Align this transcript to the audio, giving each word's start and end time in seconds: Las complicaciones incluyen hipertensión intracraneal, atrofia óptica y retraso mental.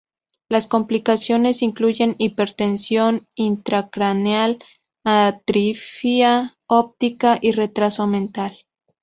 Las 0.49 0.65
complicaciones 0.65 1.61
incluyen 1.61 2.15
hipertensión 2.17 3.27
intracraneal, 3.35 4.57
atrofia 5.05 6.57
óptica 6.65 7.37
y 7.39 7.51
retraso 7.51 8.07
mental. 8.07 8.57